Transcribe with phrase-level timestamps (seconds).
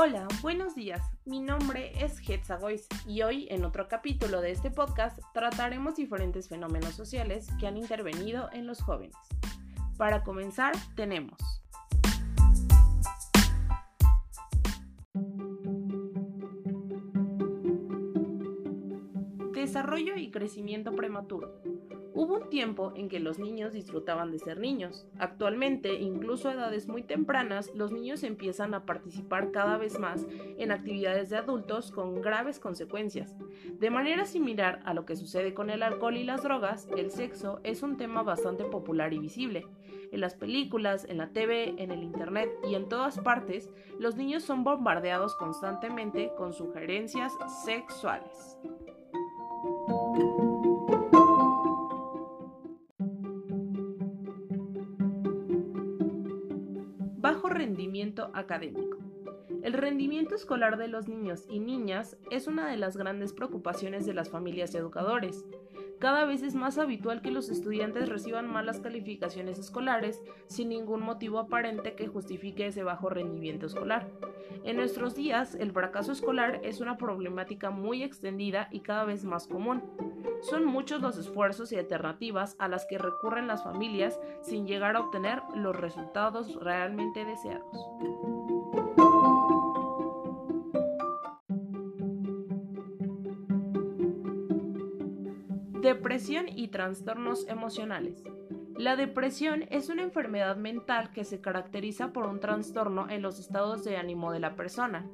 [0.00, 1.00] Hola, buenos días.
[1.24, 6.48] Mi nombre es Hetza Goiz y hoy en otro capítulo de este podcast trataremos diferentes
[6.48, 9.16] fenómenos sociales que han intervenido en los jóvenes.
[9.96, 11.36] Para comenzar, tenemos
[19.52, 21.60] Desarrollo y crecimiento prematuro.
[22.20, 25.06] Hubo un tiempo en que los niños disfrutaban de ser niños.
[25.20, 30.26] Actualmente, incluso a edades muy tempranas, los niños empiezan a participar cada vez más
[30.58, 33.36] en actividades de adultos con graves consecuencias.
[33.78, 37.60] De manera similar a lo que sucede con el alcohol y las drogas, el sexo
[37.62, 39.68] es un tema bastante popular y visible.
[40.10, 44.42] En las películas, en la TV, en el Internet y en todas partes, los niños
[44.42, 47.32] son bombardeados constantemente con sugerencias
[47.64, 48.58] sexuales.
[59.62, 64.14] El rendimiento escolar de los niños y niñas es una de las grandes preocupaciones de
[64.14, 65.44] las familias y educadores.
[65.98, 71.38] Cada vez es más habitual que los estudiantes reciban malas calificaciones escolares sin ningún motivo
[71.38, 74.08] aparente que justifique ese bajo rendimiento escolar.
[74.64, 79.48] En nuestros días, el fracaso escolar es una problemática muy extendida y cada vez más
[79.48, 79.82] común.
[80.42, 85.00] Son muchos los esfuerzos y alternativas a las que recurren las familias sin llegar a
[85.00, 87.76] obtener los resultados realmente deseados.
[95.80, 98.22] Depresión y trastornos emocionales.
[98.76, 103.84] La depresión es una enfermedad mental que se caracteriza por un trastorno en los estados
[103.84, 105.04] de ánimo de la persona.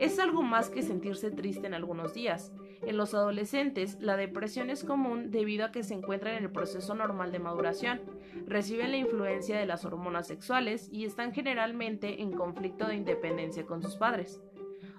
[0.00, 2.52] Es algo más que sentirse triste en algunos días.
[2.80, 6.94] En los adolescentes, la depresión es común debido a que se encuentran en el proceso
[6.94, 8.00] normal de maduración,
[8.46, 13.82] reciben la influencia de las hormonas sexuales y están generalmente en conflicto de independencia con
[13.82, 14.40] sus padres.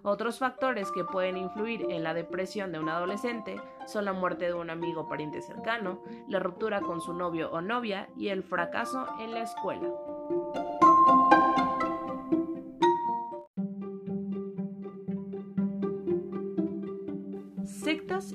[0.03, 4.53] Otros factores que pueden influir en la depresión de un adolescente son la muerte de
[4.53, 9.07] un amigo o pariente cercano, la ruptura con su novio o novia y el fracaso
[9.19, 9.89] en la escuela.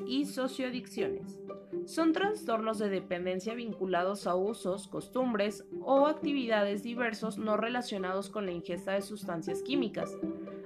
[0.07, 1.39] Y socioadicciones.
[1.85, 8.53] Son trastornos de dependencia vinculados a usos, costumbres o actividades diversos no relacionados con la
[8.53, 10.17] ingesta de sustancias químicas.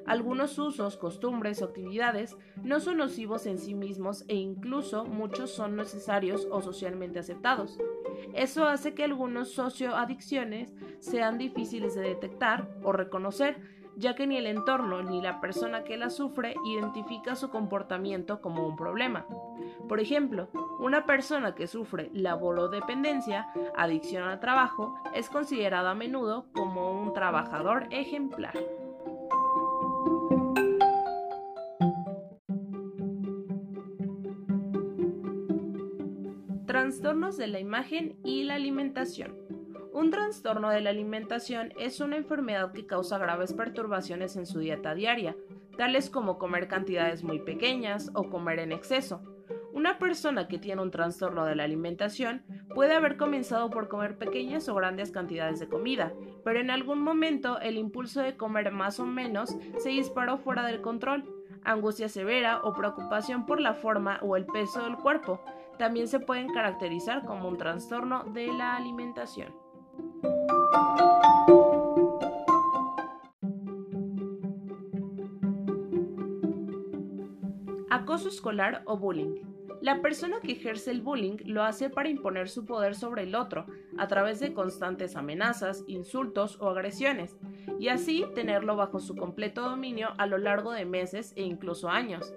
[0.07, 5.77] Algunos usos, costumbres o actividades no son nocivos en sí mismos e incluso muchos son
[5.77, 7.79] necesarios o socialmente aceptados.
[8.35, 14.47] Eso hace que algunos socioadicciones sean difíciles de detectar o reconocer, ya que ni el
[14.47, 19.27] entorno ni la persona que la sufre identifica su comportamiento como un problema.
[19.88, 20.49] Por ejemplo,
[20.81, 27.89] una persona que sufre laborodependencia, adicción al trabajo, es considerada a menudo como un trabajador
[27.91, 28.55] ejemplar.
[36.66, 39.50] Trastornos de la imagen y la alimentación.
[39.93, 44.95] Un trastorno de la alimentación es una enfermedad que causa graves perturbaciones en su dieta
[44.95, 45.37] diaria,
[45.77, 49.21] tales como comer cantidades muy pequeñas o comer en exceso.
[49.73, 54.69] Una persona que tiene un trastorno de la alimentación puede haber comenzado por comer pequeñas
[54.69, 56.12] o grandes cantidades de comida,
[56.45, 60.83] pero en algún momento el impulso de comer más o menos se disparó fuera del
[60.83, 61.25] control.
[61.65, 65.41] Angustia severa o preocupación por la forma o el peso del cuerpo
[65.78, 69.70] también se pueden caracterizar como un trastorno de la alimentación.
[78.31, 79.43] Escolar o bullying.
[79.81, 83.67] La persona que ejerce el bullying lo hace para imponer su poder sobre el otro,
[83.97, 87.39] a través de constantes amenazas, insultos o agresiones,
[87.79, 92.35] y así tenerlo bajo su completo dominio a lo largo de meses e incluso años.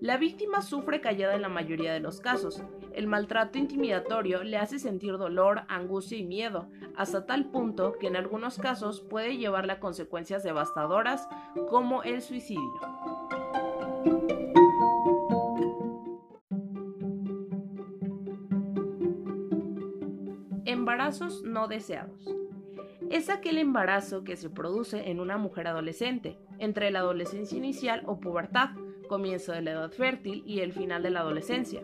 [0.00, 2.62] La víctima sufre callada en la mayoría de los casos.
[2.92, 8.16] El maltrato intimidatorio le hace sentir dolor, angustia y miedo, hasta tal punto que en
[8.16, 11.28] algunos casos puede llevarle a consecuencias devastadoras
[11.70, 12.80] como el suicidio.
[21.44, 22.34] No deseados.
[23.10, 28.20] Es aquel embarazo que se produce en una mujer adolescente, entre la adolescencia inicial o
[28.20, 28.70] pubertad,
[29.06, 31.82] comienzo de la edad fértil y el final de la adolescencia.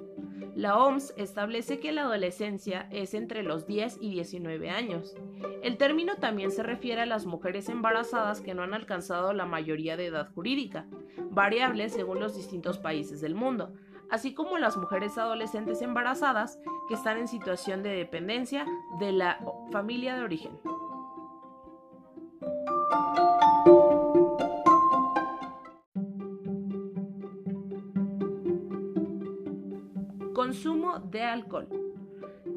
[0.57, 5.15] La OMS establece que la adolescencia es entre los 10 y 19 años.
[5.63, 9.99] El término también se refiere a las mujeres embarazadas que no han alcanzado la mayoría
[9.99, 10.87] de edad jurídica,
[11.31, 13.75] variable según los distintos países del mundo,
[14.11, 16.59] así como las mujeres adolescentes embarazadas
[16.89, 18.67] que están en situación de dependencia
[18.99, 19.39] de la
[19.71, 20.59] familia de origen.
[30.35, 31.69] Consumo de alcohol.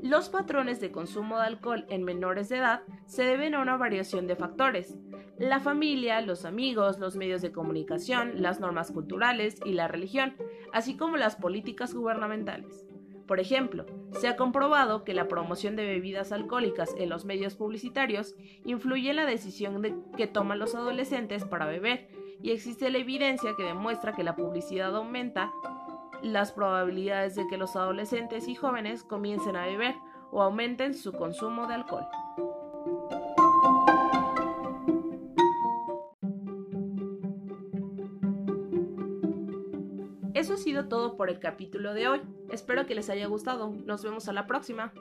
[0.01, 4.25] Los patrones de consumo de alcohol en menores de edad se deben a una variación
[4.25, 4.97] de factores,
[5.37, 10.35] la familia, los amigos, los medios de comunicación, las normas culturales y la religión,
[10.71, 12.85] así como las políticas gubernamentales.
[13.25, 18.35] Por ejemplo, se ha comprobado que la promoción de bebidas alcohólicas en los medios publicitarios
[18.63, 22.09] influye en la decisión que toman los adolescentes para beber,
[22.41, 25.51] y existe la evidencia que demuestra que la publicidad aumenta
[26.21, 29.95] las probabilidades de que los adolescentes y jóvenes comiencen a beber
[30.31, 32.05] o aumenten su consumo de alcohol.
[40.33, 42.21] Eso ha sido todo por el capítulo de hoy.
[42.49, 43.71] Espero que les haya gustado.
[43.85, 44.91] Nos vemos a la próxima.